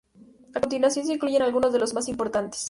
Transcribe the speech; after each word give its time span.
A 0.55 0.59
continuación, 0.59 1.05
se 1.05 1.13
incluyen 1.13 1.43
algunos 1.43 1.71
de 1.73 1.77
los 1.77 1.93
más 1.93 2.07
importantes. 2.07 2.59